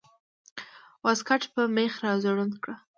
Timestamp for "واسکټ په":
1.03-1.61